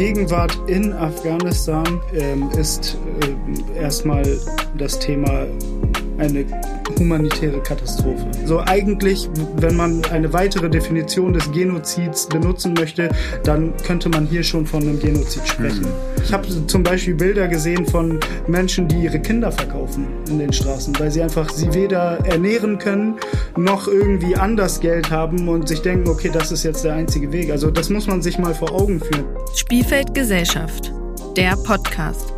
[0.00, 4.24] Gegenwart in Afghanistan ähm, ist äh, erstmal
[4.78, 5.46] das Thema
[6.20, 6.44] eine
[6.98, 8.26] humanitäre Katastrophe.
[8.44, 13.08] So eigentlich, wenn man eine weitere Definition des Genozids benutzen möchte,
[13.44, 15.82] dann könnte man hier schon von einem Genozid sprechen.
[15.82, 16.22] Mhm.
[16.22, 20.98] Ich habe zum Beispiel Bilder gesehen von Menschen, die ihre Kinder verkaufen in den Straßen,
[20.98, 23.16] weil sie einfach sie weder ernähren können,
[23.56, 27.50] noch irgendwie anders Geld haben und sich denken, okay, das ist jetzt der einzige Weg.
[27.50, 29.24] Also das muss man sich mal vor Augen führen.
[29.54, 30.92] Spielfeld Gesellschaft,
[31.36, 32.34] der Podcast.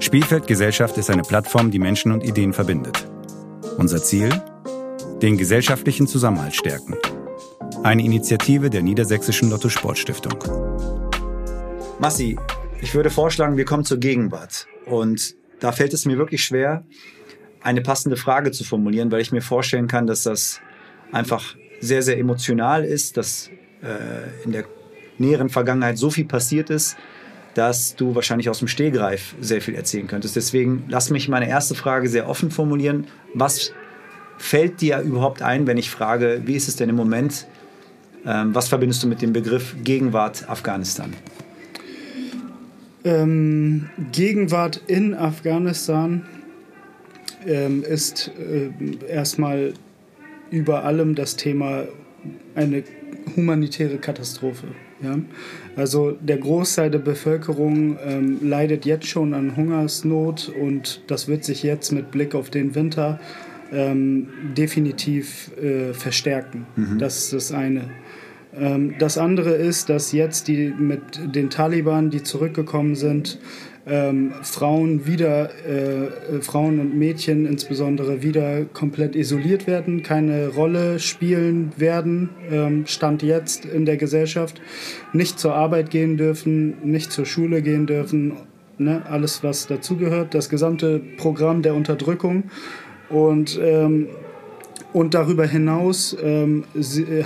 [0.00, 3.09] Spielfeld Gesellschaft ist eine Plattform, die Menschen und Ideen verbindet.
[3.80, 4.28] Unser Ziel?
[5.22, 6.96] Den gesellschaftlichen Zusammenhalt stärken.
[7.82, 10.34] Eine Initiative der Niedersächsischen Lotto Sportstiftung.
[11.98, 12.36] Massi,
[12.82, 14.66] ich würde vorschlagen, wir kommen zur Gegenwart.
[14.84, 16.84] Und da fällt es mir wirklich schwer,
[17.62, 20.60] eine passende Frage zu formulieren, weil ich mir vorstellen kann, dass das
[21.10, 23.48] einfach sehr, sehr emotional ist, dass
[23.82, 24.66] äh, in der
[25.16, 26.98] näheren Vergangenheit so viel passiert ist,
[27.54, 30.36] dass du wahrscheinlich aus dem Stehgreif sehr viel erzählen könntest.
[30.36, 33.06] Deswegen lass mich meine erste Frage sehr offen formulieren.
[33.34, 33.72] Was
[34.40, 37.46] fällt dir überhaupt ein, wenn ich frage, wie ist es denn im Moment?
[38.26, 41.12] Ähm, was verbindest du mit dem Begriff Gegenwart Afghanistan?
[43.04, 46.26] Ähm, Gegenwart in Afghanistan
[47.46, 48.70] ähm, ist äh,
[49.06, 49.74] erstmal
[50.50, 51.84] über allem das Thema
[52.54, 52.82] eine
[53.36, 54.68] humanitäre Katastrophe.
[55.02, 55.18] Ja?
[55.76, 61.62] Also der Großteil der Bevölkerung ähm, leidet jetzt schon an Hungersnot und das wird sich
[61.62, 63.20] jetzt mit Blick auf den Winter
[63.72, 66.66] ähm, definitiv äh, verstärken.
[66.76, 66.98] Mhm.
[66.98, 67.90] Das ist das eine.
[68.54, 73.38] Ähm, das andere ist, dass jetzt die mit den Taliban, die zurückgekommen sind,
[73.86, 80.98] ähm, Frauen wieder, äh, äh, Frauen und Mädchen insbesondere wieder komplett isoliert werden, keine Rolle
[80.98, 84.60] spielen werden, ähm, Stand jetzt in der Gesellschaft,
[85.12, 88.34] nicht zur Arbeit gehen dürfen, nicht zur Schule gehen dürfen,
[88.78, 92.44] ne, alles was dazugehört, das gesamte Programm der Unterdrückung
[93.10, 94.08] und ähm,
[94.92, 96.64] und darüber hinaus ähm,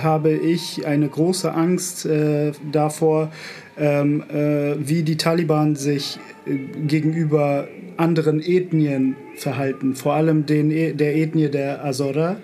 [0.03, 3.31] habe ich eine große Angst äh, davor,
[3.77, 10.93] ähm, äh, wie die Taliban sich äh, gegenüber anderen Ethnien verhalten, vor allem den, e,
[10.93, 12.37] der Ethnie der Azora.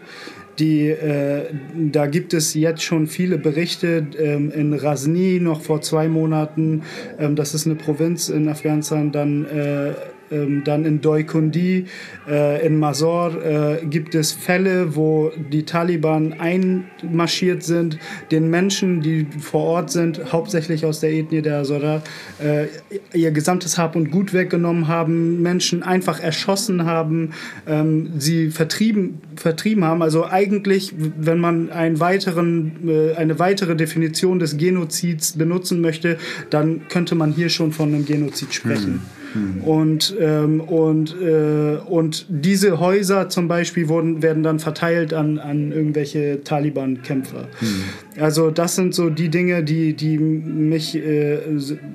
[0.60, 6.08] Die, äh, da gibt es jetzt schon viele Berichte ähm, in Rasni noch vor zwei
[6.08, 6.84] Monaten.
[7.20, 9.12] Ähm, das ist eine Provinz in Afghanistan.
[9.12, 9.94] Dann äh,
[10.32, 11.86] dann in Doikundi,
[12.28, 17.98] äh, in Mazor äh, gibt es Fälle, wo die Taliban einmarschiert sind,
[18.32, 22.02] den Menschen, die vor Ort sind, hauptsächlich aus der Ethnie der Azora,
[22.42, 22.68] äh,
[23.14, 27.32] ihr gesamtes Hab und Gut weggenommen haben, Menschen einfach erschossen haben,
[27.68, 30.02] ähm, sie vertrieben, vertrieben haben.
[30.02, 36.18] Also eigentlich, wenn man einen weiteren, eine weitere Definition des Genozids benutzen möchte,
[36.50, 38.94] dann könnte man hier schon von einem Genozid sprechen.
[38.94, 39.21] Hm.
[39.34, 39.64] Mhm.
[39.64, 45.72] Und, ähm, und, äh, und diese Häuser zum Beispiel wurden, werden dann verteilt an, an
[45.72, 47.48] irgendwelche Taliban-Kämpfer.
[47.60, 48.22] Mhm.
[48.22, 51.40] Also das sind so die Dinge, die, die, mich, äh,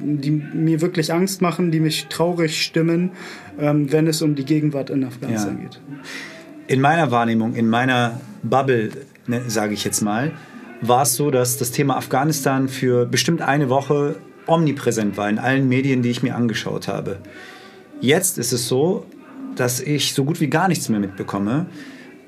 [0.01, 3.11] die mir wirklich Angst machen, die mich traurig stimmen,
[3.59, 5.65] ähm, wenn es um die Gegenwart in Afghanistan ja.
[5.65, 5.81] geht.
[6.69, 8.91] In meiner Wahrnehmung, in meiner Bubble,
[9.27, 10.33] ne, sage ich jetzt mal,
[10.81, 15.69] war es so, dass das Thema Afghanistan für bestimmt eine Woche omnipräsent war in allen
[15.69, 17.19] Medien, die ich mir angeschaut habe.
[18.01, 19.07] Jetzt ist es so,
[19.57, 21.67] dass ich so gut wie gar nichts mehr mitbekomme.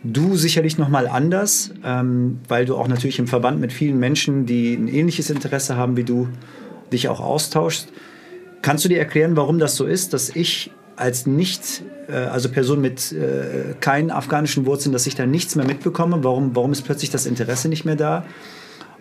[0.03, 4.47] Du sicherlich noch mal anders, ähm, weil du auch natürlich im Verband mit vielen Menschen,
[4.47, 6.28] die ein ähnliches Interesse haben wie du,
[6.93, 7.93] dich auch austauschst.
[8.62, 12.81] Kannst du dir erklären, warum das so ist, dass ich als nicht, äh, also Person
[12.81, 16.23] mit äh, keinen afghanischen Wurzeln, dass ich da nichts mehr mitbekomme?
[16.23, 18.25] Warum, warum ist plötzlich das Interesse nicht mehr da?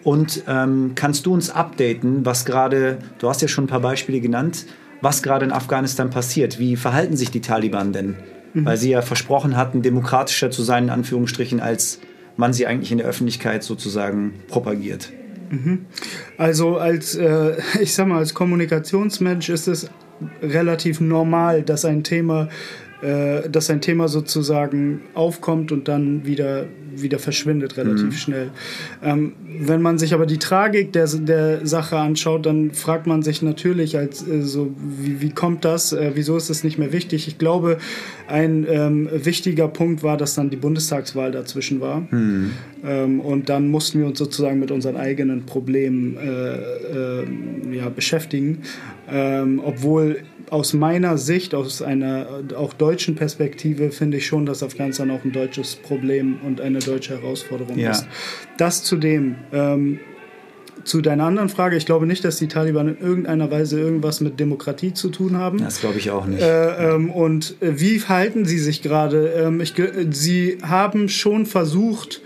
[0.07, 4.21] Und ähm, kannst du uns updaten, was gerade, du hast ja schon ein paar Beispiele
[4.21, 4.65] genannt,
[5.01, 6.59] was gerade in Afghanistan passiert?
[6.59, 8.15] Wie verhalten sich die Taliban denn?
[8.53, 8.65] Mhm.
[8.65, 11.99] Weil sie ja versprochen hatten, demokratischer zu sein, in Anführungsstrichen, als
[12.37, 15.11] man sie eigentlich in der Öffentlichkeit sozusagen propagiert.
[15.49, 15.87] Mhm.
[16.37, 19.89] Also als, äh, ich sag mal, als Kommunikationsmensch ist es
[20.41, 22.47] relativ normal, dass ein Thema
[23.01, 26.65] äh, dass ein Thema sozusagen aufkommt und dann wieder,
[26.95, 28.11] wieder verschwindet relativ mhm.
[28.11, 28.49] schnell.
[29.03, 33.41] Ähm, wenn man sich aber die Tragik der, der Sache anschaut, dann fragt man sich
[33.41, 37.27] natürlich, als, äh, so, wie, wie kommt das, äh, wieso ist das nicht mehr wichtig?
[37.27, 37.77] Ich glaube,
[38.27, 42.07] ein ähm, wichtiger Punkt war, dass dann die Bundestagswahl dazwischen war.
[42.11, 42.51] Mhm.
[42.83, 47.25] Ähm, und dann mussten wir uns sozusagen mit unseren eigenen Problemen äh, äh,
[47.71, 48.59] ja, beschäftigen.
[49.09, 50.17] Ähm, obwohl
[50.49, 55.31] aus meiner Sicht, aus einer auch deutschen Perspektive, finde ich schon, dass Afghanistan auch ein
[55.31, 57.91] deutsches Problem und eine deutsche Herausforderung ja.
[57.91, 58.07] ist.
[58.57, 59.35] Das zudem.
[59.51, 59.99] Ähm,
[60.83, 64.39] zu deiner anderen Frage, ich glaube nicht, dass die Taliban in irgendeiner Weise irgendwas mit
[64.39, 65.59] Demokratie zu tun haben.
[65.59, 66.41] Das glaube ich auch nicht.
[66.41, 69.27] Äh, ähm, und äh, wie verhalten sie sich gerade?
[69.29, 69.73] Ähm, ich,
[70.11, 72.21] sie haben schon versucht,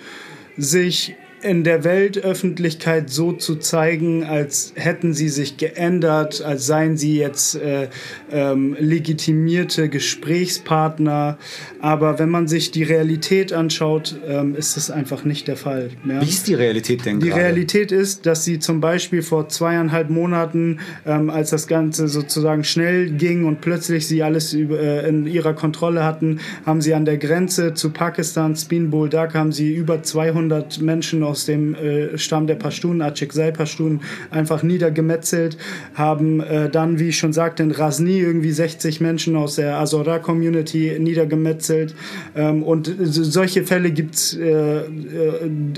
[0.57, 7.17] sich in der Weltöffentlichkeit so zu zeigen, als hätten sie sich geändert, als seien sie
[7.17, 7.87] jetzt äh,
[8.31, 11.37] ähm, legitimierte Gesprächspartner.
[11.79, 15.89] Aber wenn man sich die Realität anschaut, ähm, ist das einfach nicht der Fall.
[16.07, 16.21] Ja?
[16.21, 17.41] Wie ist die Realität denn Die gerade?
[17.41, 23.11] Realität ist, dass sie zum Beispiel vor zweieinhalb Monaten, ähm, als das Ganze sozusagen schnell
[23.11, 27.73] ging und plötzlich sie alles äh, in ihrer Kontrolle hatten, haben sie an der Grenze
[27.73, 33.01] zu Pakistan, Spin Buldak, haben sie über 200 Menschen aus dem äh, Stamm der Pashtunen,
[33.01, 35.57] Achekzai Pashtunen, einfach niedergemetzelt,
[35.93, 40.97] haben äh, dann, wie ich schon sagte, in Rasni irgendwie 60 Menschen aus der Azora-Community
[40.99, 41.95] niedergemetzelt.
[42.35, 44.85] Ähm, und solche Fälle gibt es äh, äh,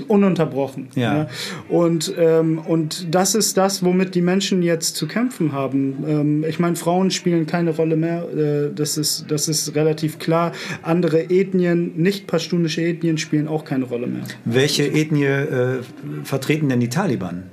[0.08, 0.88] ununterbrochen.
[0.94, 1.18] Ja.
[1.18, 1.28] ja.
[1.68, 6.04] Und, ähm, und das ist das, womit die Menschen jetzt zu kämpfen haben.
[6.06, 8.26] Ähm, ich meine, Frauen spielen keine Rolle mehr.
[8.28, 10.52] Äh, das, ist, das ist relativ klar.
[10.82, 14.22] Andere Ethnien, nicht pashtunische Ethnien, spielen auch keine Rolle mehr.
[14.44, 17.44] Welche Ethnie äh, vertreten denn die Taliban?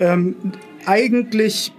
[0.00, 0.36] Ähm,
[0.86, 1.72] eigentlich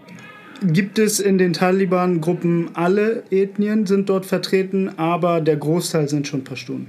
[0.63, 6.43] gibt es in den Taliban-Gruppen alle Ethnien sind dort vertreten, aber der Großteil sind schon
[6.43, 6.87] Pashtunen.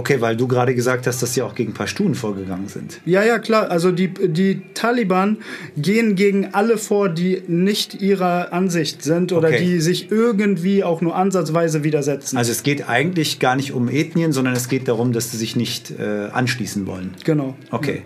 [0.00, 3.00] Okay, weil du gerade gesagt hast, dass sie auch gegen Pashtun vorgegangen sind.
[3.04, 3.70] Ja, ja, klar.
[3.70, 5.36] Also die, die Taliban
[5.76, 9.58] gehen gegen alle vor, die nicht ihrer Ansicht sind oder Okay.
[9.64, 12.36] die sich irgendwie auch nur ansatzweise widersetzen.
[12.38, 15.54] Also es geht eigentlich gar nicht um Ethnien, sondern es geht darum, dass sie sich
[15.56, 17.10] nicht äh, anschließen wollen.
[17.24, 17.54] genau.
[17.70, 18.02] Okay.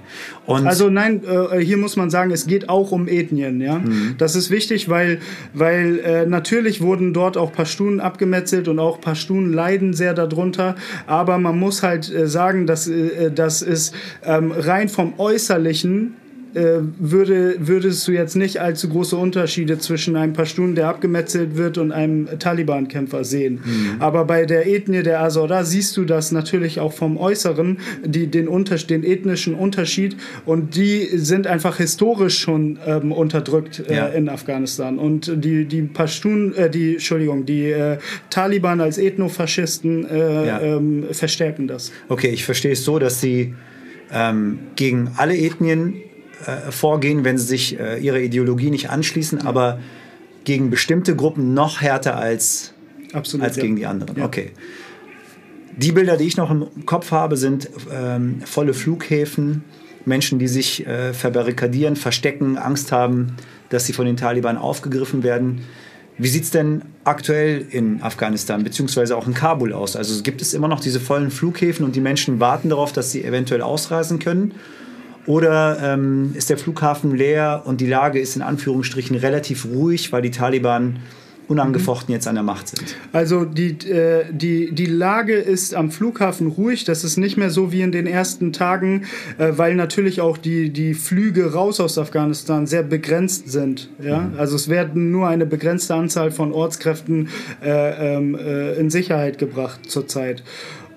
[0.46, 3.60] Und Also nein, äh, hier muss man sagen, es geht auch um Ethnien.
[3.60, 3.80] Ja?
[4.18, 5.20] Das ist wichtig, weil,
[5.54, 10.74] weil äh, natürlich wurden dort auch Pashtunen abgemetzelt und auch Pashtunen leiden sehr darunter.
[11.06, 13.94] Aber man muss halt äh, sagen, dass äh, das ist
[14.24, 16.16] ähm, rein vom Äußerlichen
[16.54, 21.78] äh, würde, würdest du jetzt nicht allzu große Unterschiede zwischen einem Pashtun, der abgemetzelt wird,
[21.78, 23.60] und einem Taliban-Kämpfer sehen.
[23.98, 28.48] Aber bei der Ethnie der Azora siehst du das natürlich auch vom Äußeren, die, den,
[28.48, 30.16] Unter den ethnischen Unterschied.
[30.46, 34.06] Und die sind einfach historisch schon ähm, unterdrückt äh, Ja.
[34.06, 34.98] in Afghanistan.
[34.98, 37.98] Und die, die Pashtun, äh, die, Entschuldigung, die äh,
[38.30, 40.60] Taliban als Ethnofaschisten äh, Ja.
[40.60, 41.92] ähm, verstärken das.
[42.08, 43.54] Okay, ich verstehe es so, dass sie
[44.12, 45.94] ähm, gegen alle Ethnien
[46.46, 49.78] äh, vorgehen, wenn sie sich äh, ihrer Ideologie nicht anschließen, aber
[50.44, 52.74] gegen bestimmte Gruppen noch härter als,
[53.12, 53.46] Absolut.
[53.46, 53.62] als ja.
[53.62, 54.16] gegen die anderen.
[54.16, 54.24] Ja.
[54.24, 54.52] Okay.
[55.76, 59.64] Die Bilder, die ich noch im Kopf habe, sind ähm, volle Flughäfen,
[60.04, 63.36] Menschen, die sich äh, verbarrikadieren, verstecken, Angst haben,
[63.70, 65.62] dass sie von den Taliban aufgegriffen werden.
[66.16, 69.96] Wie sieht es denn aktuell in Afghanistan beziehungsweise auch in Kabul aus?
[69.96, 73.24] Also gibt es immer noch diese vollen Flughäfen und die Menschen warten darauf, dass sie
[73.24, 74.54] eventuell ausreisen können?
[75.26, 80.22] Oder ähm, ist der Flughafen leer und die Lage ist in Anführungsstrichen relativ ruhig, weil
[80.22, 80.98] die Taliban
[81.48, 82.96] unangefochten jetzt an der Macht sind?
[83.12, 86.84] Also die, äh, die, die Lage ist am Flughafen ruhig.
[86.84, 89.04] Das ist nicht mehr so wie in den ersten Tagen,
[89.38, 93.90] äh, weil natürlich auch die, die Flüge raus aus Afghanistan sehr begrenzt sind.
[94.02, 94.30] Ja?
[94.36, 97.28] Also es werden nur eine begrenzte Anzahl von Ortskräften
[97.62, 100.42] äh, ähm, äh, in Sicherheit gebracht zurzeit.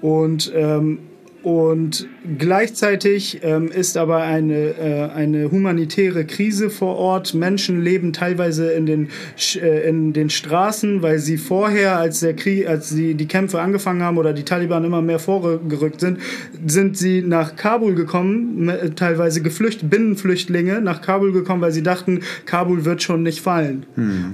[0.02, 1.00] Und ähm,
[1.48, 7.34] und gleichzeitig ähm, ist aber eine, äh, eine humanitäre Krise vor Ort.
[7.34, 9.08] Menschen leben teilweise in den,
[9.56, 14.04] äh, in den Straßen, weil sie vorher, als, der Krieg, als die, die Kämpfe angefangen
[14.04, 16.18] haben oder die Taliban immer mehr vorgerückt sind,
[16.66, 22.24] sind sie nach Kabul gekommen, me- teilweise geflüchtet, Binnenflüchtlinge nach Kabul gekommen, weil sie dachten,
[22.46, 23.86] Kabul wird schon nicht fallen.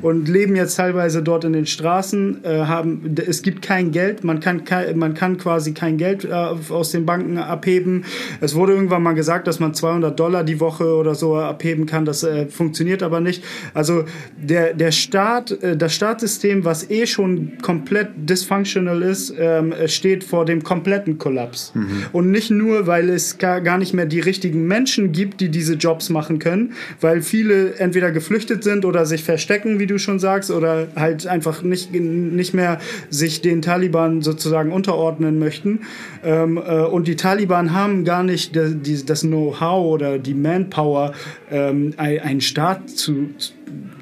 [0.02, 4.40] Und leben jetzt teilweise dort in den Straßen, äh, haben, es gibt kein Geld, man
[4.40, 4.64] kann,
[4.96, 8.06] man kann quasi kein Geld äh, aus den Banken abheben.
[8.42, 12.06] Es wurde irgendwann mal gesagt, dass man 200 Dollar die Woche oder so abheben kann.
[12.06, 13.44] Das äh, funktioniert aber nicht.
[13.74, 14.06] Also
[14.38, 20.46] der, der Staat, äh, das Staatssystem, was eh schon komplett dysfunctional ist, ähm, steht vor
[20.46, 21.74] dem kompletten Kollaps.
[22.12, 25.74] Und nicht nur, weil es gar, gar nicht mehr die richtigen Menschen gibt, die diese
[25.74, 30.52] Jobs machen können, weil viele entweder geflüchtet sind oder sich verstecken, wie du schon sagst,
[30.52, 32.80] oder halt einfach nicht, nicht mehr
[33.10, 35.82] sich den Taliban sozusagen unterordnen möchten.
[36.24, 41.14] Ähm, äh, und die Taliban haben gar nicht das Know-how oder die Manpower,
[41.50, 43.30] ähm, ein- einen Staat zu,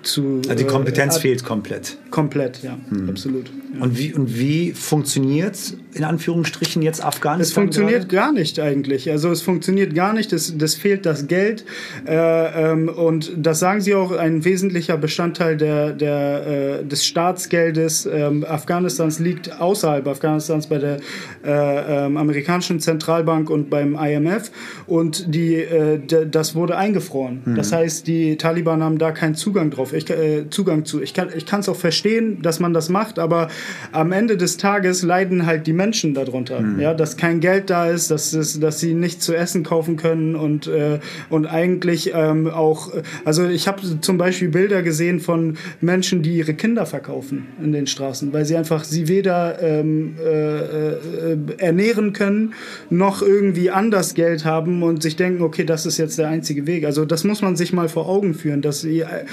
[0.03, 0.41] zu.
[0.47, 1.97] Also die Kompetenz äh, fehlt komplett.
[2.09, 2.77] Komplett, ja,
[3.07, 3.47] absolut.
[3.47, 3.53] Ja.
[3.79, 5.57] Und wie, und wie funktioniert
[5.93, 7.41] in Anführungsstrichen jetzt Afghanistan?
[7.41, 8.27] Es funktioniert gerade?
[8.27, 9.09] gar nicht eigentlich.
[9.09, 10.33] Also es funktioniert gar nicht.
[10.33, 11.65] Es, das fehlt das Geld.
[12.05, 18.05] Äh, ähm, und das sagen sie auch, ein wesentlicher Bestandteil der, der, äh, des Staatsgeldes
[18.11, 20.97] ähm, Afghanistans liegt außerhalb Afghanistans bei der
[21.43, 24.51] äh, ähm, amerikanischen Zentralbank und beim IMF.
[24.85, 27.41] Und die, äh, das wurde eingefroren.
[27.55, 29.90] Das heißt, die Taliban haben da keinen Zugang drauf.
[29.93, 31.01] Ich, äh, Zugang zu.
[31.01, 33.49] Ich kann es auch verstehen, dass man das macht, aber
[33.91, 36.63] am Ende des Tages leiden halt die Menschen darunter.
[36.77, 40.35] Ja, dass kein Geld da ist, dass, es, dass sie nicht zu essen kaufen können
[40.35, 42.91] und, äh, und eigentlich ähm, auch,
[43.25, 47.87] also ich habe zum Beispiel Bilder gesehen von Menschen, die ihre Kinder verkaufen in den
[47.87, 52.53] Straßen, weil sie einfach sie weder ähm, äh, äh, ernähren können,
[52.89, 56.85] noch irgendwie anders Geld haben und sich denken, okay, das ist jetzt der einzige Weg.
[56.85, 59.25] Also das muss man sich mal vor Augen führen, dass, sie, äh,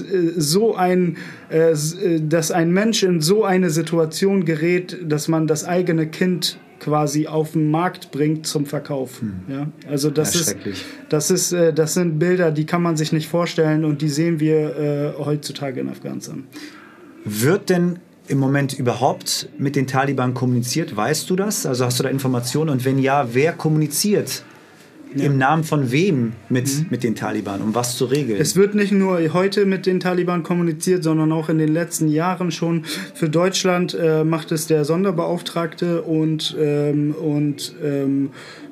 [0.00, 1.16] dass äh, so ein,
[1.50, 6.58] äh, äh, dass ein Mensch in so eine Situation gerät, dass man das eigene Kind
[6.78, 9.20] quasi auf den Markt bringt zum Verkauf.
[9.48, 10.56] Ja, also das Ja, ist,
[11.10, 14.40] das ist, äh, das sind Bilder, die kann man sich nicht vorstellen und die sehen
[14.40, 16.44] wir heutzutage in Afghanistan.
[17.24, 20.96] Wird denn im Moment überhaupt mit den Taliban kommuniziert?
[20.96, 21.66] Weißt du das?
[21.66, 22.70] Also hast du da Informationen?
[22.70, 24.44] Und wenn ja, wer kommuniziert?
[25.14, 27.60] Im Namen von wem mit, mit den Taliban?
[27.62, 28.40] Um was zu regeln?
[28.40, 32.50] Es wird nicht nur heute mit den Taliban kommuniziert, sondern auch in den letzten Jahren
[32.50, 32.84] schon.
[33.14, 38.30] Für Deutschland äh, macht es der Sonderbeauftragte und, ähm, und, ähm,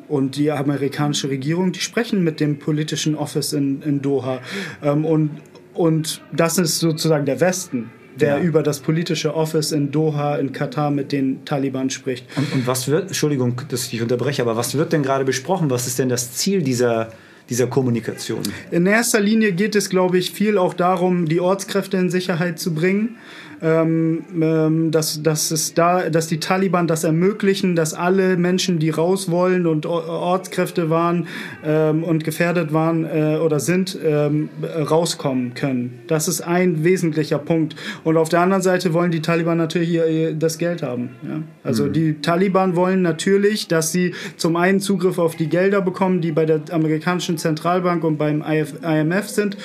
[0.08, 1.72] und die amerikanische Regierung.
[1.72, 4.40] Die sprechen mit dem politischen Office in, in Doha.
[4.82, 5.30] Ähm, und,
[5.74, 8.42] und das ist sozusagen der Westen der Ja.
[8.42, 12.26] über das politische Office in Doha in Katar mit den Taliban spricht.
[12.36, 15.70] Und, und was wird, Entschuldigung, dass ich unterbreche, aber was wird denn gerade besprochen?
[15.70, 17.10] Was ist denn das Ziel dieser,
[17.48, 18.40] dieser Kommunikation?
[18.70, 22.74] In erster Linie geht es, glaube ich, viel auch darum, die Ortskräfte in Sicherheit zu
[22.74, 23.16] bringen.
[23.60, 28.90] Ähm, ähm, dass, dass, es da, dass die Taliban das ermöglichen, dass alle Menschen, die
[28.90, 31.26] raus wollen und Ortskräfte waren
[31.64, 36.00] ähm, und gefährdet waren äh, oder sind, ähm, rauskommen können.
[36.06, 37.74] Das ist ein wesentlicher Punkt.
[38.04, 41.10] Und auf der anderen Seite wollen die Taliban natürlich ihr, ihr, das Geld haben.
[41.22, 41.42] Ja?
[41.64, 46.30] Also die Taliban wollen natürlich, dass sie zum einen Zugriff auf die Gelder bekommen, die
[46.30, 49.56] bei der amerikanischen Zentralbank und beim IMF sind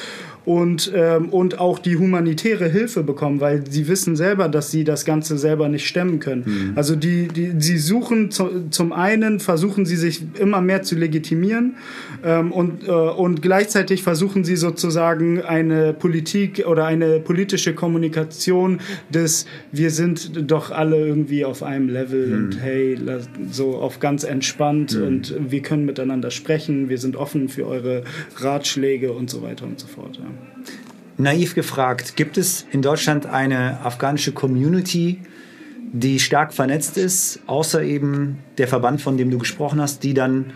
[0.45, 5.05] und, ähm, und auch die humanitäre Hilfe bekommen, weil sie wissen selber, dass sie das
[5.05, 6.73] Ganze selber nicht stemmen können.
[6.75, 11.75] Also die, die, sie suchen zu, zum einen, versuchen sie sich immer mehr zu legitimieren
[12.23, 19.45] ähm, und, äh, und gleichzeitig versuchen sie sozusagen eine Politik oder eine politische Kommunikation des,
[19.71, 22.97] wir sind doch alle irgendwie auf einem Level und hey,
[23.49, 28.03] so auf ganz entspannt und wir können miteinander sprechen, wir sind offen für eure
[28.37, 30.17] Ratschläge und so weiter und so fort.
[30.17, 30.32] Ja.
[31.17, 35.21] Naiv gefragt, gibt es in Deutschland eine afghanische Community,
[35.91, 40.53] die stark vernetzt ist, außer eben der Verband, von dem du gesprochen hast, die dann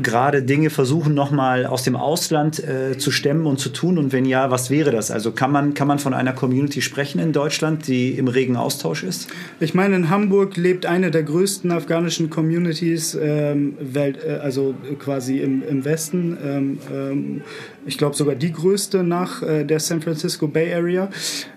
[0.00, 3.98] gerade Dinge versuchen, nochmal aus dem Ausland äh, zu stemmen und zu tun?
[3.98, 5.10] Und wenn ja, was wäre das?
[5.10, 9.02] Also kann man, kann man von einer Community sprechen in Deutschland, die im regen Austausch
[9.02, 9.28] ist?
[9.58, 15.38] Ich meine, in Hamburg lebt eine der größten afghanischen Communities, ähm, Welt, äh, also quasi
[15.38, 16.36] im, im Westen.
[16.44, 17.42] Ähm, ähm,
[17.86, 21.08] ich glaube sogar die größte nach äh, der San Francisco Bay Area.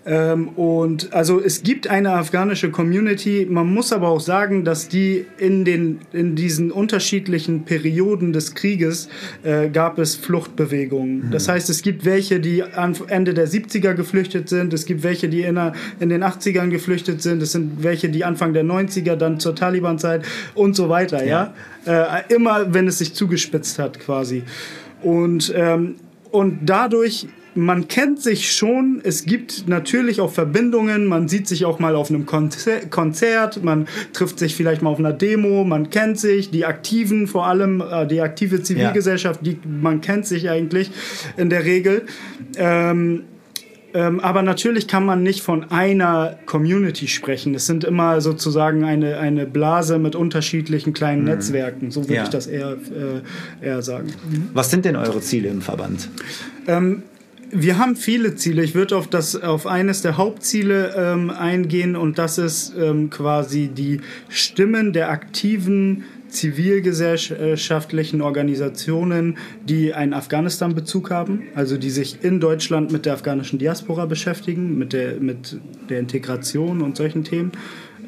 [0.06, 3.46] Ähm, und also es gibt eine afghanische Community.
[3.50, 9.10] Man muss aber auch sagen, dass die in, den, in diesen unterschiedlichen Perioden des Krieges
[9.44, 11.30] äh, gab es Fluchtbewegungen.
[11.32, 12.64] Das heißt, es gibt welche, die
[13.08, 14.74] Ende der 70er geflüchtet sind.
[14.74, 17.42] Es gibt welche, die in, der, in den 80ern geflüchtet sind.
[17.42, 20.26] Es sind welche, die Anfang der 90er dann zur Taliban-Zeit
[20.56, 21.24] und so weiter.
[21.26, 21.54] Ja.
[21.86, 24.44] Äh, immer, wenn es sich zugespitzt hat, quasi.
[25.02, 25.96] Und, ähm,
[26.34, 31.78] und dadurch man kennt sich schon, es gibt natürlich auch Verbindungen, man sieht sich auch
[31.78, 36.20] mal auf einem Konzer Konzert, man trifft sich vielleicht mal auf einer Demo, man kennt
[36.20, 40.90] sich, die Aktiven vor allem, äh, die aktive Zivilgesellschaft, die, man kennt sich eigentlich
[41.38, 42.08] in der Regel.
[42.58, 43.26] Ähm,
[43.94, 47.54] ähm, aber natürlich kann man nicht von einer Community sprechen.
[47.56, 51.92] Es sind immer sozusagen eine, eine Blase mit unterschiedlichen kleinen Netzwerken.
[51.92, 52.24] So würde Ja.
[52.24, 52.72] ich das eher,
[53.62, 54.14] äh, eher sagen.
[54.54, 56.10] Was sind denn eure Ziele im Verband?
[56.68, 57.04] Ähm,
[57.52, 58.64] wir haben viele Ziele.
[58.64, 63.68] Ich würde auf, das, auf eines der Hauptziele ähm, eingehen und das ist ähm, quasi
[63.68, 72.92] die Stimmen der aktiven zivilgesellschaftlichen Organisationen, die einen Afghanistan-Bezug haben, also die sich in Deutschland
[72.92, 75.58] mit der afghanischen Diaspora beschäftigen, mit der, mit
[75.90, 77.52] der Integration und solchen Themen.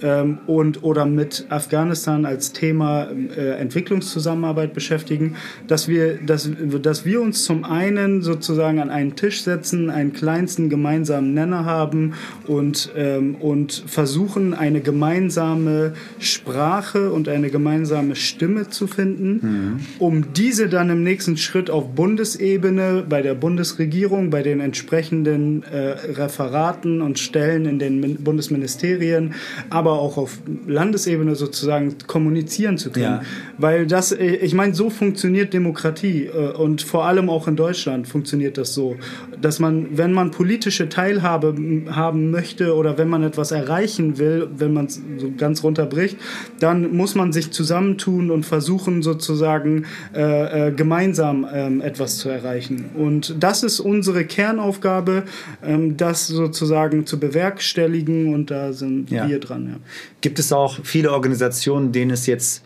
[0.02, 5.36] Ähm, und oder mit Afghanistan als Thema äh, Entwicklungszusammenarbeit beschäftigen,
[5.68, 6.50] dass wir, dass,
[6.82, 12.14] dass wir uns zum einen sozusagen an einen Tisch setzen, einen kleinsten gemeinsamen Nenner haben
[12.48, 19.80] und, ähm, und versuchen, eine gemeinsame Sprache und eine gemeinsame Stimme zu finden, mhm.
[20.00, 25.96] um diese dann im nächsten Schritt auf Bundesebene bei der Bundesregierung, bei den entsprechenden äh,
[26.14, 29.34] Referaten und Stellen in den Bundesministerien,
[29.70, 33.06] aber auch auf Landesebene sozusagen kommunizieren zu können.
[33.06, 33.22] Ja.
[33.58, 38.08] Weil das, äh, ich meine, so funktioniert Demokratie äh, und vor allem auch in Deutschland
[38.08, 38.96] funktioniert das so,
[39.42, 41.56] dass man, wenn man politische Teilhabe
[41.89, 46.18] haben möchte oder wenn man etwas erreichen will, wenn man es so ganz runterbricht,
[46.60, 52.86] dann muss man sich zusammentun und versuchen sozusagen äh, äh, gemeinsam ähm, etwas zu erreichen.
[52.96, 55.24] Und das ist unsere Kernaufgabe,
[55.63, 59.27] ähm, das sozusagen zu bewerkstelligen und da sind ja.
[59.27, 59.75] wir dran.
[59.75, 59.82] Ja.
[60.22, 62.63] Gibt es auch viele Organisationen, denen es jetzt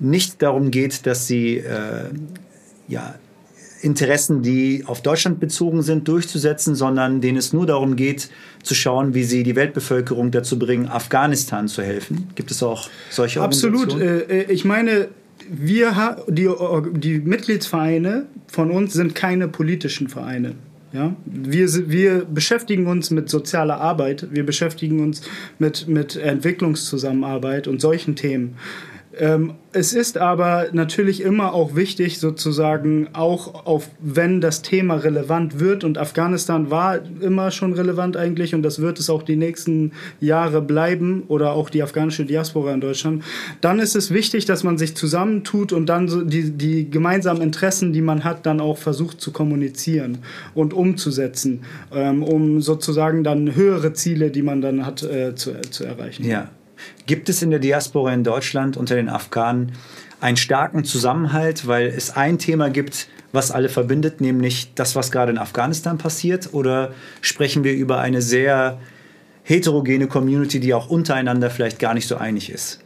[0.00, 2.10] nicht darum geht, dass sie äh,
[2.88, 3.14] ja,
[3.80, 8.30] Interessen, die auf Deutschland bezogen sind, durchzusetzen, sondern denen es nur darum geht,
[8.62, 12.28] zu schauen, wie sie die Weltbevölkerung dazu bringen, Afghanistan zu helfen.
[12.34, 13.92] Gibt es auch solche Absolut.
[13.92, 14.22] Organisationen?
[14.22, 14.48] Absolut.
[14.48, 15.08] Äh, ich meine,
[15.50, 16.48] wir, die,
[16.94, 20.54] die Mitgliedsvereine von uns sind keine politischen Vereine.
[20.94, 21.16] Ja?
[21.26, 25.22] Wir, wir beschäftigen uns mit sozialer Arbeit, wir beschäftigen uns
[25.58, 28.56] mit, mit Entwicklungszusammenarbeit und solchen Themen.
[29.18, 35.58] Ähm, es ist aber natürlich immer auch wichtig, sozusagen, auch auf, wenn das Thema relevant
[35.58, 39.92] wird, und Afghanistan war immer schon relevant eigentlich, und das wird es auch die nächsten
[40.20, 43.24] Jahre bleiben, oder auch die afghanische Diaspora in Deutschland,
[43.60, 47.92] dann ist es wichtig, dass man sich zusammentut und dann so die, die gemeinsamen Interessen,
[47.92, 50.18] die man hat, dann auch versucht zu kommunizieren
[50.54, 55.84] und umzusetzen, ähm, um sozusagen dann höhere Ziele, die man dann hat, äh, zu, zu
[55.84, 56.24] erreichen.
[56.24, 56.48] Ja.
[57.06, 59.72] Gibt es in der Diaspora in Deutschland unter den Afghanen
[60.20, 65.32] einen starken Zusammenhalt, weil es ein Thema gibt, was alle verbindet, nämlich das, was gerade
[65.32, 66.54] in Afghanistan passiert?
[66.54, 68.78] Oder sprechen wir über eine sehr
[69.42, 72.83] heterogene Community, die auch untereinander vielleicht gar nicht so einig ist?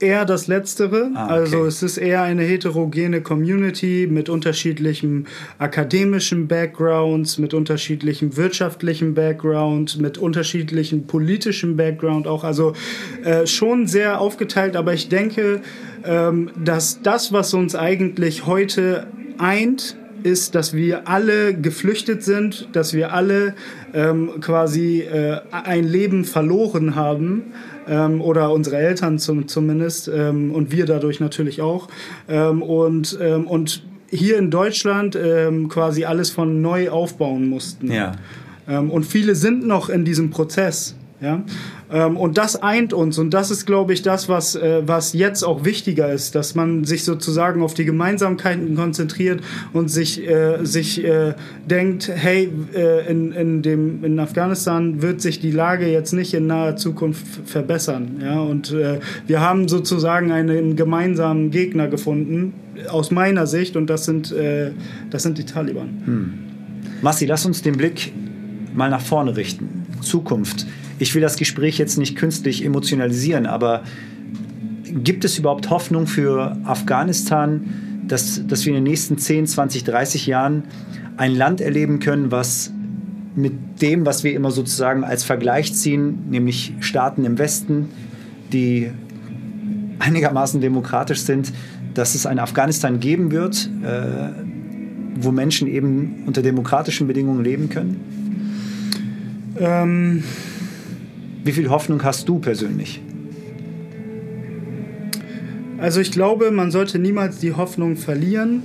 [0.00, 1.10] Eher das Letztere.
[1.14, 1.32] Ah, okay.
[1.32, 5.26] Also es ist eher eine heterogene Community mit unterschiedlichem
[5.58, 12.44] akademischen Backgrounds, mit unterschiedlichem wirtschaftlichen Background, mit unterschiedlichem politischem Background auch.
[12.44, 12.72] Also
[13.24, 15.60] äh, schon sehr aufgeteilt, aber ich denke,
[16.04, 22.94] ähm, dass das, was uns eigentlich heute eint, ist, dass wir alle geflüchtet sind, dass
[22.94, 23.54] wir alle
[23.94, 27.52] ähm, quasi äh, ein Leben verloren haben
[27.88, 31.88] ähm, oder unsere Eltern zum, zumindest ähm, und wir dadurch natürlich auch.
[32.28, 37.92] Ähm, und, ähm, und hier in Deutschland ähm, quasi alles von neu aufbauen mussten.
[37.92, 38.12] Ja.
[38.66, 40.94] Und viele sind noch in diesem Prozess.
[41.20, 41.42] Ja?
[41.90, 45.42] Ähm, und das eint uns und das ist, glaube ich, das, was, äh, was jetzt
[45.42, 49.40] auch wichtiger ist, dass man sich sozusagen auf die Gemeinsamkeiten konzentriert
[49.72, 51.34] und sich, äh, sich äh,
[51.66, 56.46] denkt, hey, äh, in, in, dem, in Afghanistan wird sich die Lage jetzt nicht in
[56.46, 58.20] naher Zukunft verbessern.
[58.22, 58.40] Ja?
[58.40, 62.54] Und äh, wir haben sozusagen einen gemeinsamen Gegner gefunden,
[62.90, 64.70] aus meiner Sicht, und das sind, äh,
[65.10, 66.02] das sind die Taliban.
[66.04, 66.34] Hm.
[67.02, 68.12] Massi, lass uns den Blick
[68.72, 69.86] mal nach vorne richten.
[70.00, 70.66] Zukunft
[70.98, 73.82] ich will das Gespräch jetzt nicht künstlich emotionalisieren, aber
[74.92, 80.26] gibt es überhaupt Hoffnung für Afghanistan, dass, dass wir in den nächsten 10, 20, 30
[80.26, 80.64] Jahren
[81.16, 82.72] ein Land erleben können, was
[83.34, 87.90] mit dem, was wir immer sozusagen als Vergleich ziehen, nämlich Staaten im Westen,
[88.52, 88.90] die
[89.98, 91.52] einigermaßen demokratisch sind,
[91.94, 94.30] dass es ein Afghanistan geben wird, äh,
[95.16, 98.00] wo Menschen eben unter demokratischen Bedingungen leben können?
[99.58, 100.22] Ähm
[101.48, 103.00] wie viel Hoffnung hast du persönlich?
[105.78, 108.64] Also ich glaube, man sollte niemals die Hoffnung verlieren,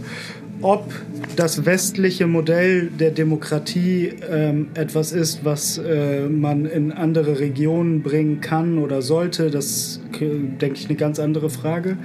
[0.62, 0.92] ob
[1.38, 8.42] das westliche Modell der Demokratie ähm, etwas ist, was äh, man in andere Regionen bringen
[8.42, 9.50] kann oder sollte.
[9.50, 11.96] Das denke ich eine ganz andere Frage.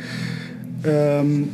[0.85, 1.49] Ähm,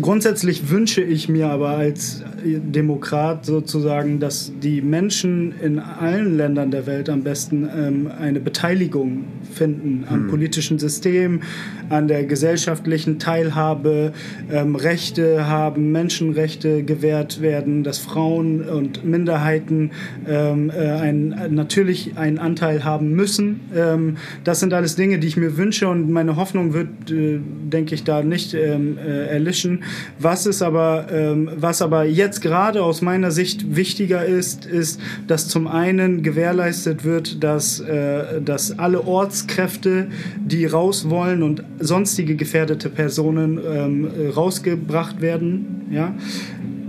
[0.00, 6.86] grundsätzlich wünsche ich mir aber als Demokrat sozusagen, dass die Menschen in allen Ländern der
[6.86, 10.28] Welt am besten ähm, eine Beteiligung finden am hm.
[10.28, 11.40] politischen System,
[11.88, 14.12] an der gesellschaftlichen Teilhabe,
[14.50, 19.90] ähm, Rechte haben, Menschenrechte gewährt werden, dass Frauen und Minderheiten
[20.28, 23.60] ähm, äh, ein, natürlich einen Anteil haben müssen.
[23.74, 27.94] Ähm, das sind alles Dinge, die ich mir wünsche und meine Hoffnung wird, äh, denke
[27.94, 29.79] ich, da nicht ähm, äh, erlischen.
[30.18, 35.48] Was ist aber, ähm, was aber jetzt gerade aus meiner Sicht wichtiger ist, ist, dass
[35.48, 42.88] zum einen gewährleistet wird, dass, äh, dass alle Ortskräfte, die raus wollen und sonstige gefährdete
[42.88, 46.14] Personen ähm, rausgebracht werden, ja,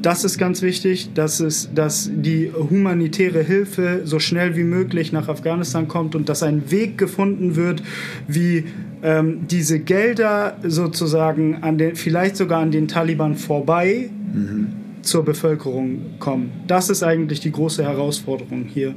[0.01, 5.27] das ist ganz wichtig, dass, es, dass die humanitäre Hilfe so schnell wie möglich nach
[5.27, 7.83] Afghanistan kommt und dass ein Weg gefunden wird,
[8.27, 8.65] wie
[9.03, 14.67] ähm, diese Gelder sozusagen an den, vielleicht sogar an den Taliban vorbei mhm.
[15.01, 16.51] zur Bevölkerung kommen.
[16.67, 18.95] Das ist eigentlich die große Herausforderung hier.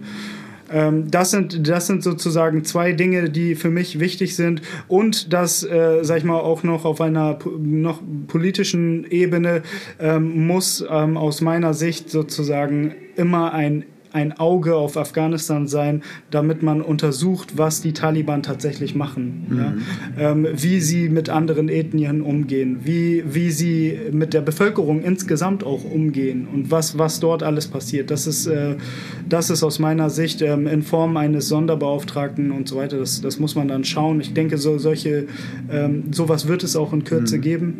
[0.72, 4.62] Ähm, das, sind, das sind sozusagen zwei Dinge, die für mich wichtig sind.
[4.88, 9.62] Und das, äh, sag ich mal, auch noch auf einer noch politischen Ebene
[9.98, 16.62] ähm, muss ähm, aus meiner Sicht sozusagen immer ein ein Auge auf Afghanistan sein, damit
[16.62, 19.58] man untersucht, was die Taliban tatsächlich machen, mhm.
[19.58, 20.30] ja?
[20.30, 25.84] ähm, wie sie mit anderen Ethnien umgehen, wie, wie sie mit der Bevölkerung insgesamt auch
[25.84, 28.12] umgehen und was, was dort alles passiert.
[28.12, 28.76] Das ist, äh,
[29.28, 33.40] das ist aus meiner Sicht ähm, in Form eines Sonderbeauftragten und so weiter, das, das
[33.40, 34.20] muss man dann schauen.
[34.20, 35.26] Ich denke, so, solche,
[35.68, 37.40] ähm, sowas wird es auch in Kürze mhm.
[37.40, 37.74] geben.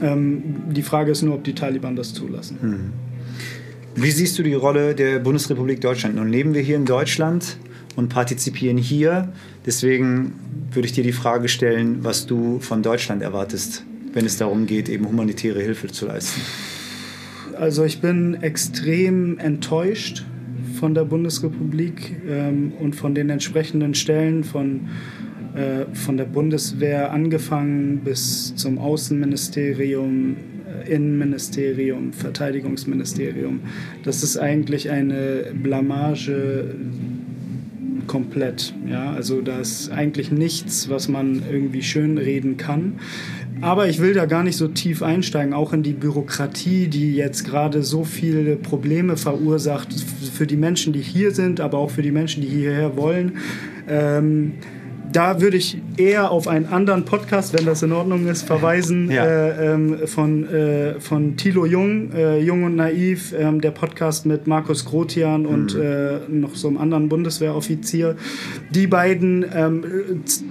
[0.00, 2.58] Ähm, die Frage ist nur, ob die Taliban das zulassen.
[2.62, 3.07] Mhm.
[4.00, 6.14] Wie siehst du die Rolle der Bundesrepublik Deutschland?
[6.14, 7.58] Nun leben wir hier in Deutschland
[7.96, 9.32] und partizipieren hier.
[9.66, 10.34] Deswegen
[10.70, 14.88] würde ich dir die Frage stellen, was du von Deutschland erwartest, wenn es darum geht,
[14.88, 16.40] eben humanitäre Hilfe zu leisten.
[17.58, 20.24] Also ich bin extrem enttäuscht
[20.78, 24.90] von der Bundesrepublik ähm, und von den entsprechenden Stellen von,
[25.56, 30.36] äh, von der Bundeswehr angefangen bis zum Außenministerium,
[30.86, 33.60] Innenministerium, Verteidigungsministerium.
[34.04, 36.74] Das ist eigentlich eine Blamage
[38.06, 38.74] komplett.
[38.88, 39.12] Ja?
[39.12, 42.94] Also da ist eigentlich nichts, was man irgendwie schönreden kann.
[43.60, 47.44] Aber ich will da gar nicht so tief einsteigen, auch in die Bürokratie, die jetzt
[47.44, 49.92] gerade so viele Probleme verursacht
[50.32, 53.32] für die Menschen, die hier sind, aber auch für die Menschen, die hierher wollen.
[53.88, 54.52] Ähm,
[55.12, 59.24] da würde ich eher auf einen anderen Podcast, wenn das in Ordnung ist, verweisen ja.
[59.24, 64.46] äh, ähm, von, äh, von Thilo Jung, äh, Jung und Naiv, ähm, der Podcast mit
[64.46, 65.78] Markus Grotian und mhm.
[65.78, 68.16] Äh, noch so einem anderen Bundeswehroffizier.
[68.70, 69.84] Die beiden ähm,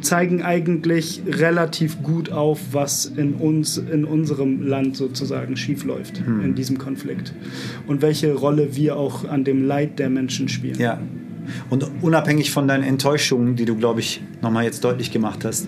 [0.01, 6.41] zeigen eigentlich relativ gut auf, was in uns, in unserem Land sozusagen schiefläuft mhm.
[6.43, 7.33] in diesem Konflikt
[7.87, 10.79] und welche Rolle wir auch an dem Leid der Menschen spielen.
[10.79, 10.99] Ja.
[11.69, 15.67] Und unabhängig von deinen Enttäuschungen, die du, glaube ich, nochmal jetzt deutlich gemacht hast,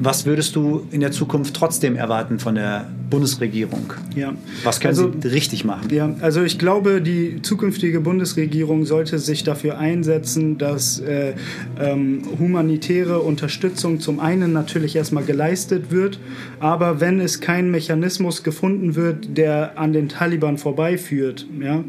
[0.00, 3.92] was würdest du in der Zukunft trotzdem erwarten von der Bundesregierung?
[4.14, 4.32] Ja.
[4.62, 5.88] Was können also, sie richtig machen?
[5.90, 11.34] Ja, also ich glaube, die zukünftige Bundesregierung sollte sich dafür einsetzen, dass äh,
[11.80, 16.20] ähm, humanitäre Unterstützung zum einen natürlich erstmal geleistet wird,
[16.60, 21.82] aber wenn es kein Mechanismus gefunden wird, der an den Taliban vorbeiführt, ja,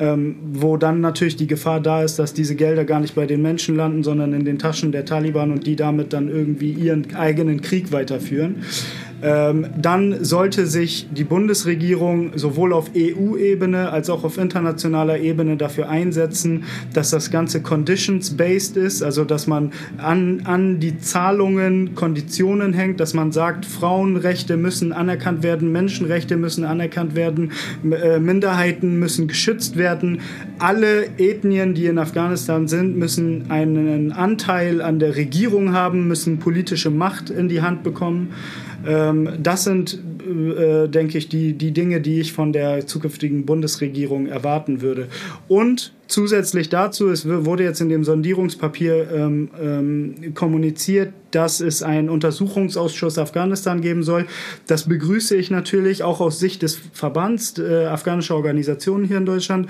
[0.00, 3.42] ähm, wo dann natürlich die Gefahr da ist, dass diese Gelder gar nicht bei den
[3.42, 7.60] Menschen landen, sondern in den Taschen der Taliban und die damit dann irgendwie ihren eigenen
[7.60, 8.64] Krieg weiterführen
[9.20, 16.64] dann sollte sich die Bundesregierung sowohl auf EU-Ebene als auch auf internationaler Ebene dafür einsetzen,
[16.94, 23.14] dass das Ganze conditions-based ist, also dass man an, an die Zahlungen Konditionen hängt, dass
[23.14, 27.52] man sagt, Frauenrechte müssen anerkannt werden, Menschenrechte müssen anerkannt werden,
[27.90, 30.20] äh, Minderheiten müssen geschützt werden.
[30.58, 36.90] Alle Ethnien, die in Afghanistan sind, müssen einen Anteil an der Regierung haben, müssen politische
[36.90, 38.30] Macht in die Hand bekommen.
[38.86, 44.26] Ähm, das sind, äh, denke ich, die, die Dinge, die ich von der zukünftigen Bundesregierung
[44.26, 45.08] erwarten würde.
[45.48, 52.08] Und zusätzlich dazu, es wurde jetzt in dem Sondierungspapier ähm, ähm, kommuniziert, dass es einen
[52.08, 54.26] Untersuchungsausschuss Afghanistan geben soll.
[54.66, 59.68] Das begrüße ich natürlich auch aus Sicht des Verbands äh, afghanischer Organisationen hier in Deutschland.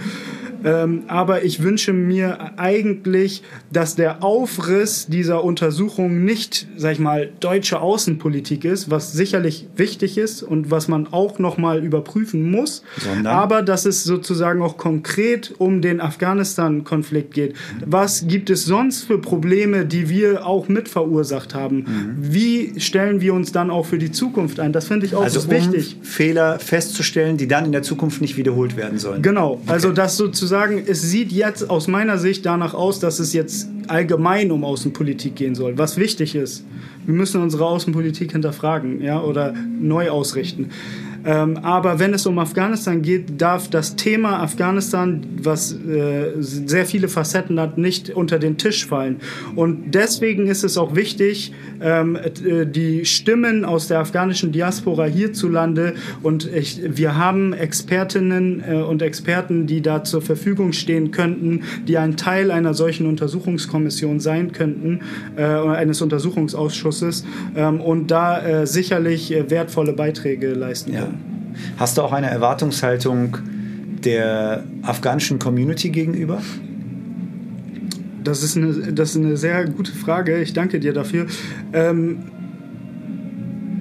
[0.64, 7.30] Ähm, aber ich wünsche mir eigentlich, dass der Aufriss dieser Untersuchung nicht, sag ich mal,
[7.40, 12.82] deutsche Außenpolitik ist, was sicherlich wichtig ist und was man auch noch mal überprüfen muss,
[12.98, 13.26] Sondern?
[13.26, 16.00] aber dass es sozusagen auch konkret um den
[16.30, 17.54] Afghanistan-Konflikt geht.
[17.84, 21.76] Was gibt es sonst für Probleme, die wir auch mit verursacht haben?
[21.76, 22.16] Mhm.
[22.18, 24.72] Wie stellen wir uns dann auch für die Zukunft ein?
[24.72, 25.96] Das finde ich auch also, wichtig.
[25.98, 29.22] Um Fehler festzustellen, die dann in der Zukunft nicht wiederholt werden sollen.
[29.22, 29.62] Genau, okay.
[29.66, 33.68] also das sozusagen sagen, es sieht jetzt aus meiner Sicht danach aus, dass es jetzt
[33.88, 36.64] allgemein um Außenpolitik gehen soll, was wichtig ist.
[37.06, 40.70] Wir müssen unsere Außenpolitik hinterfragen ja, oder neu ausrichten.
[41.24, 47.08] Ähm, aber wenn es um Afghanistan geht, darf das Thema Afghanistan, was äh, sehr viele
[47.08, 49.16] Facetten hat, nicht unter den Tisch fallen.
[49.56, 55.94] Und deswegen ist es auch wichtig, ähm, äh, die Stimmen aus der afghanischen Diaspora hierzulande
[56.22, 61.98] und ich, wir haben Expertinnen äh, und Experten, die da zur Verfügung stehen könnten, die
[61.98, 65.00] ein Teil einer solchen Untersuchungskommission sein könnten,
[65.36, 67.24] äh, eines Untersuchungsausschusses
[67.56, 71.00] ähm, und da äh, sicherlich äh, wertvolle Beiträge leisten Ja.
[71.02, 71.19] können.
[71.76, 73.38] Hast du auch eine Erwartungshaltung
[74.04, 76.40] der afghanischen Community gegenüber?
[78.22, 80.40] Das ist eine, das ist eine sehr gute Frage.
[80.40, 81.26] Ich danke dir dafür.
[81.72, 82.18] Ähm,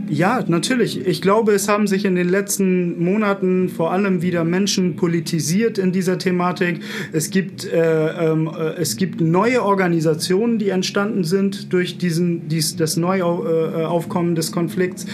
[0.10, 1.06] ja, natürlich.
[1.06, 5.92] Ich glaube, es haben sich in den letzten Monaten vor allem wieder Menschen politisiert in
[5.92, 6.80] dieser Thematik.
[7.12, 12.76] Es gibt, äh, ähm, äh, es gibt neue Organisationen, die entstanden sind durch diesen, dies,
[12.76, 15.06] das Neuaufkommen des Konflikts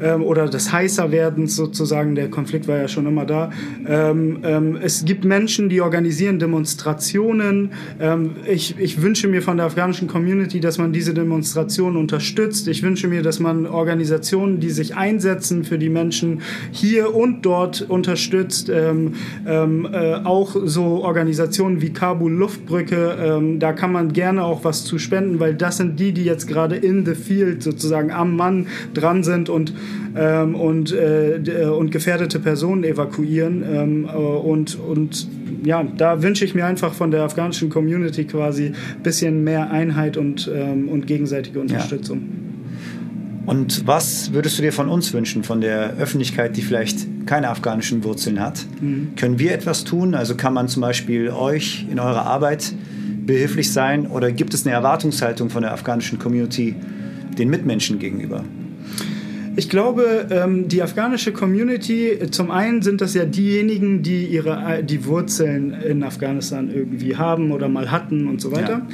[0.00, 2.14] ähm, oder des Heißerwerdens sozusagen.
[2.14, 3.50] Der Konflikt war ja schon immer da.
[3.86, 7.70] Ähm, ähm, es gibt Menschen, die organisieren Demonstrationen.
[8.00, 12.68] Ähm, ich, ich wünsche mir von der afghanischen Community, dass man diese Demonstrationen unterstützt.
[12.68, 17.82] Ich wünsche mir, dass man Organisationen, die sich einsetzen für die Menschen hier und dort
[17.82, 18.68] unterstützt.
[18.68, 19.14] Ähm,
[19.46, 24.98] ähm, äh, auch so Organisationen wie Kabul Luftbrücke, da kann man gerne auch was zu
[24.98, 29.22] spenden, weil das sind die, die jetzt gerade in the field sozusagen am Mann dran
[29.22, 29.72] sind und
[30.16, 33.64] ähm, und, äh, äh, und gefährdete Personen evakuieren.
[33.66, 35.28] Ähm, äh, und, und
[35.64, 40.16] ja, da wünsche ich mir einfach von der afghanischen Community quasi ein bisschen mehr Einheit
[40.16, 42.22] und, ähm, und gegenseitige Unterstützung.
[43.44, 48.04] Und was würdest du dir von uns wünschen, von der Öffentlichkeit, die vielleicht keine afghanischen
[48.04, 48.64] Wurzeln hat?
[49.16, 50.14] Können wir etwas tun?
[50.14, 52.72] Also kann man zum Beispiel euch in eurer Arbeit
[53.26, 56.76] behilflich sein oder gibt es eine Erwartungshaltung von der afghanischen Community
[57.36, 58.44] den Mitmenschen gegenüber?
[59.54, 64.78] Ich glaube, ähm, die afghanische Community, äh, zum einen sind das ja diejenigen, die ihre
[64.78, 68.72] äh, die Wurzeln in Afghanistan irgendwie haben oder mal hatten und so weiter.
[68.72, 68.86] Ja.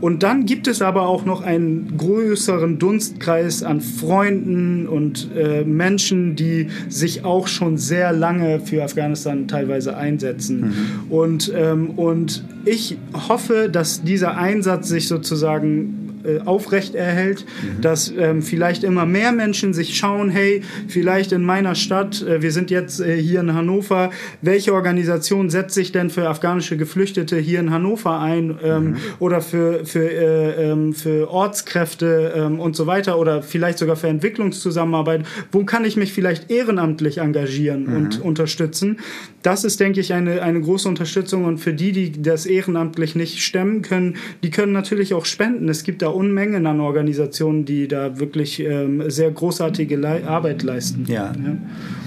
[0.00, 6.36] Und dann gibt es aber auch noch einen größeren Dunstkreis an Freunden und äh, Menschen,
[6.36, 10.72] die sich auch schon sehr lange für Afghanistan teilweise einsetzen.
[11.10, 12.96] Und, ähm, und ich
[13.28, 17.44] hoffe, dass dieser Einsatz sich sozusagen äh, aufrecht erhält,
[17.80, 22.52] dass ähm, vielleicht immer mehr Menschen sich schauen, hey, vielleicht in meiner Stadt, äh, wir
[22.52, 24.10] sind jetzt äh, hier in Hannover,
[24.42, 29.84] welche Organisation setzt sich denn für afghanische Geflüchtete hier in Hannover ein ähm, oder für,
[29.84, 35.64] für, äh, ähm, für Ortskräfte ähm, und so weiter oder vielleicht sogar für Entwicklungszusammenarbeit, wo
[35.64, 38.98] kann ich mich vielleicht ehrenamtlich engagieren und unterstützen.
[39.42, 43.42] Das ist, denke ich, eine, eine große Unterstützung und für die, die das ehrenamtlich nicht
[43.42, 45.68] stemmen können, die können natürlich auch spenden.
[45.68, 51.04] Es gibt da Unmengen an Organisationen, die da wirklich ähm, sehr großartige Lei Arbeit leisten.
[51.08, 51.32] Ja.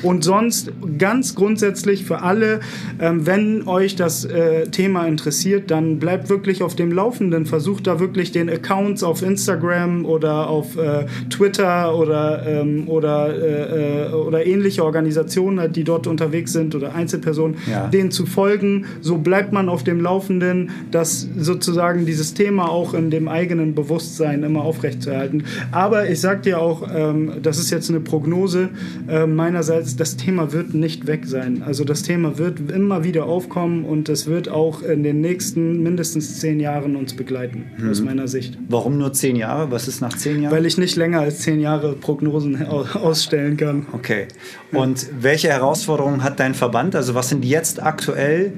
[0.03, 2.59] Und sonst ganz grundsätzlich für alle,
[2.99, 7.45] ähm, wenn euch das äh, Thema interessiert, dann bleibt wirklich auf dem Laufenden.
[7.45, 14.07] Versucht da wirklich den Accounts auf Instagram oder auf äh, Twitter oder, ähm, oder, äh,
[14.07, 17.87] äh, oder ähnliche Organisationen, halt, die dort unterwegs sind oder Einzelpersonen, Ja.
[17.87, 18.85] denen zu folgen.
[19.01, 23.90] So bleibt man auf dem Laufenden, dass sozusagen dieses Thema auch in dem eigenen Bewusstsein
[23.99, 25.43] immer aufrechtzuerhalten.
[25.71, 28.69] Aber ich sag dir auch, ähm, das ist jetzt eine Prognose
[29.07, 31.63] äh, meinerseits, das Thema wird nicht weg sein.
[31.63, 36.39] Also das Thema wird immer wieder aufkommen und es wird auch in den nächsten mindestens
[36.39, 38.57] zehn Jahren uns begleiten, aus meiner Sicht.
[38.69, 39.71] Warum nur zehn Jahre?
[39.71, 40.53] Was ist nach zehn Jahren?
[40.53, 43.85] Weil ich nicht länger als zehn Jahre Prognosen au- ausstellen kann.
[43.91, 44.27] Okay.
[44.71, 46.95] Und welche Herausforderungen hat dein Verband?
[46.95, 48.53] Also was sind jetzt aktuell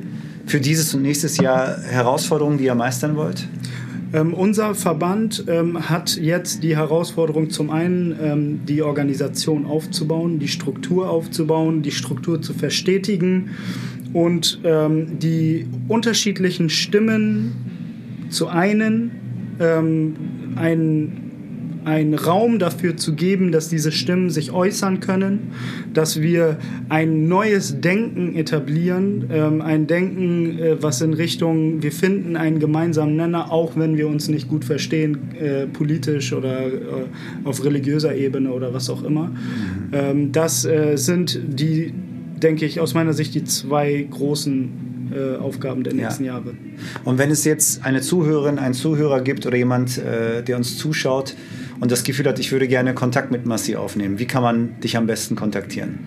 [0.46, 3.48] für dieses und nächstes Jahr Herausforderungen, die ihr meistern wollt?
[4.14, 10.48] Ähm, unser Verband ähm, hat jetzt die Herausforderung, zum einen ähm, die Organisation aufzubauen, die
[10.48, 13.50] Struktur aufzubauen, die Struktur zu verstetigen
[14.14, 17.54] und ähm, die unterschiedlichen Stimmen
[18.30, 19.12] zu einen,
[19.60, 20.16] ähm,
[20.58, 21.23] ein
[21.86, 25.52] einen Raum dafür zu geben, dass diese Stimmen sich äußern können,
[25.94, 26.58] dass wir
[26.90, 33.16] ein neues Denken etablieren, ähm, ein Denken, äh, was in Richtung, wir finden einen gemeinsamen
[33.16, 36.72] Nenner, auch wenn wir uns nicht gut verstehen, äh, politisch oder äh,
[37.44, 39.32] auf religiöser Ebene oder was auch immer.
[39.92, 41.94] Ähm, das äh, sind die,
[42.42, 44.70] denke ich, aus meiner Sicht die zwei großen
[45.14, 46.04] äh, Aufgaben der Ja.
[46.06, 46.54] nächsten Jahre.
[47.04, 51.36] Und wenn es jetzt eine Zuhörerin, einen Zuhörer gibt oder jemand, äh, der uns zuschaut
[51.84, 54.96] und das Gefühl hat, ich würde gerne Kontakt mit Massi aufnehmen, wie kann man dich
[54.96, 56.00] am besten kontaktieren?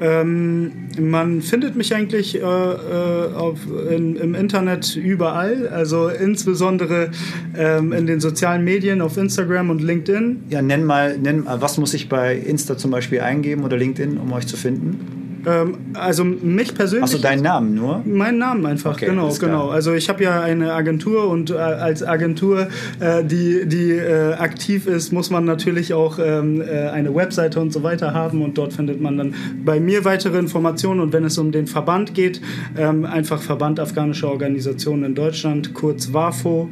[0.00, 3.58] Ähm, man findet mich eigentlich äh, äh, auf,
[3.90, 7.10] in, im Internet überall, also insbesondere
[7.54, 10.44] ähm, in den sozialen Medien auf Instagram und LinkedIn.
[10.48, 14.32] Ja, nenn mal, nenn, was muss ich bei Insta zum Beispiel eingeben oder LinkedIn, um
[14.32, 15.19] euch zu finden?
[15.46, 17.04] Ähm, also mich persönlich.
[17.04, 18.02] Achso, deinen Namen nur?
[18.04, 19.68] Meinen Namen einfach, okay, genau, genau.
[19.68, 22.68] Also ich habe ja eine Agentur und äh, als Agentur,
[23.00, 27.72] äh, die, die äh, aktiv ist, muss man natürlich auch ähm, äh, eine Webseite und
[27.72, 31.38] so weiter haben und dort findet man dann bei mir weitere Informationen und wenn es
[31.38, 32.40] um den Verband geht,
[32.76, 36.68] ähm, einfach Verband Afghanischer Organisationen in Deutschland, kurz WAFO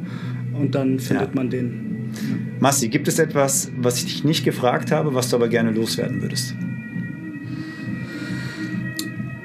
[0.59, 1.35] und dann findet ja.
[1.35, 2.11] man den.
[2.59, 6.21] Massi, gibt es etwas, was ich dich nicht gefragt habe, was du aber gerne loswerden
[6.21, 6.55] würdest?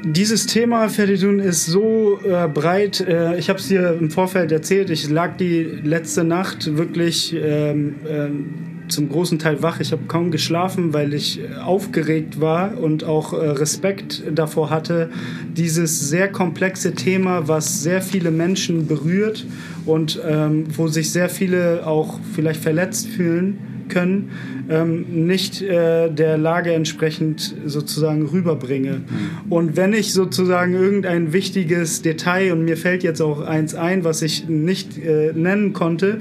[0.07, 3.01] Dieses Thema Feridun ist so äh, breit.
[3.01, 4.90] Äh, ich habe es dir im Vorfeld erzählt.
[4.90, 8.55] Ich lag die letzte Nacht wirklich ähm, ähm,
[8.88, 9.81] zum großen Teil wach.
[9.81, 15.09] Ich habe kaum geschlafen, weil ich aufgeregt war und auch äh, Respekt davor hatte,
[15.57, 19.47] dieses sehr komplexe Thema, was sehr viele Menschen berührt
[19.87, 24.31] und ähm, wo sich sehr viele auch vielleicht verletzt fühlen können,
[24.68, 28.92] ähm, nicht äh, der Lage entsprechend sozusagen rüberbringe.
[28.92, 29.53] Mhm.
[29.53, 34.22] Und wenn ich sozusagen irgendein wichtiges Detail, und mir fällt jetzt auch eins ein, was
[34.22, 36.18] ich nicht äh, nennen konnte,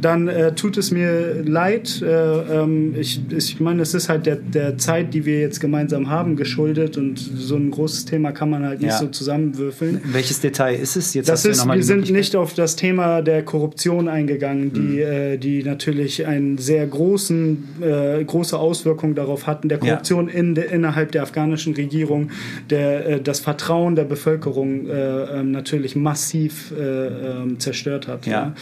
[0.00, 2.02] dann äh, tut es mir leid.
[2.02, 6.10] Äh, ähm, ich, ich meine, es ist halt der, der Zeit, die wir jetzt gemeinsam
[6.10, 8.98] haben, geschuldet und so ein großes Thema kann man halt nicht ja.
[8.98, 10.00] so zusammenwürfeln.
[10.04, 11.28] Welches Detail ist es jetzt?
[11.28, 14.98] Das ist, wir sind nicht auf das Thema der Korruption eingegangen, die, mhm.
[14.98, 20.34] Äh, die natürlich einen sehr großen, äh, große Auswirkungen darauf hatten, der Korruption ja.
[20.34, 22.30] in de, innerhalb der afghanischen Regierung,
[22.70, 28.26] der, äh, das Vertrauen der Bevölkerung äh, ähm, natürlich massiv ähm, zerstört hat.
[28.26, 28.54] Ja.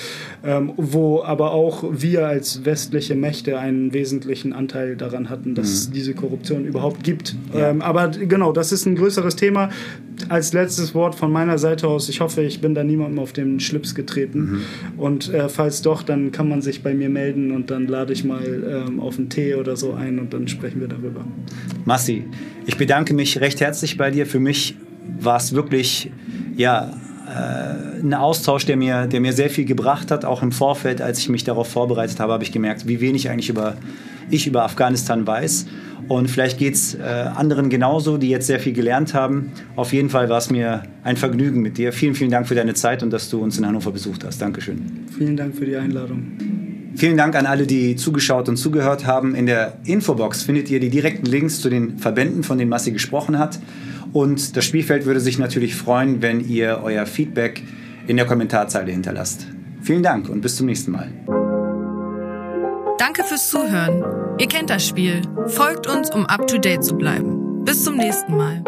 [0.45, 5.73] Ähm, wo aber auch wir als westliche Mächte einen wesentlichen Anteil daran hatten, dass mhm.
[5.73, 7.35] es diese Korruption überhaupt gibt.
[7.53, 7.71] Ja.
[7.71, 9.71] Ähm, aber genau, das ist ein größeres Thema.
[10.29, 13.59] Als letztes Wort von meiner Seite aus, ich hoffe, ich bin da niemandem auf den
[13.61, 14.41] Schlips getreten.
[14.41, 14.61] Mhm.
[14.99, 18.25] Und äh, falls doch, dann kann man sich bei mir melden und dann lade ich
[18.25, 21.25] mal ähm, auf einen Tee oder so ein und dann sprechen wir darüber.
[21.85, 22.25] Massi,
[22.67, 24.27] ich bedanke mich recht herzlich bei dir.
[24.27, 24.77] Für mich
[25.21, 26.11] war es wirklich,
[26.57, 26.93] ja,
[27.29, 30.25] äh, ein Austausch, der mir, der mir sehr viel gebracht hat.
[30.25, 33.49] Auch im Vorfeld, als ich mich darauf vorbereitet habe, habe ich gemerkt, wie wenig eigentlich
[33.49, 33.77] über,
[34.31, 35.67] ich über Afghanistan weiß.
[36.09, 39.53] Und vielleicht geht es äh, anderen genauso, die jetzt sehr viel gelernt haben.
[39.75, 41.93] Auf jeden Fall war es mir ein Vergnügen mit dir.
[41.93, 44.43] Vielen, vielen Dank für deine Zeit und dass du uns in Hannover besucht hast.
[44.43, 45.07] Dankeschön.
[45.17, 46.64] Vielen Dank für die Einladung.
[46.97, 49.35] Vielen Dank an alle, die zugeschaut und zugehört haben.
[49.35, 53.39] In der Infobox findet ihr die direkten Links zu den Verbänden, von denen Massi gesprochen
[53.39, 53.59] hat.
[54.13, 57.63] Und das Spielfeld würde sich natürlich freuen, wenn ihr euer Feedback
[58.07, 59.47] in der Kommentarzeile hinterlasst.
[59.83, 61.11] Vielen Dank und bis zum nächsten Mal.
[62.99, 64.05] Danke fürs Zuhören.
[64.39, 65.21] Ihr kennt das Spiel.
[65.47, 67.65] Folgt uns, um up-to-date zu bleiben.
[67.65, 68.63] Bis zum nächsten Mal.